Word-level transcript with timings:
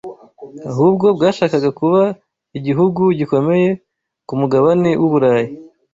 ahubwo 0.69 1.05
bwashakaga 1.15 1.69
kuba 1.79 2.03
igihugu 2.57 3.01
gikomeye 3.19 3.69
ku 4.27 4.33
mugabane 4.39 4.89
w’u 5.01 5.09
Burayi 5.13 5.51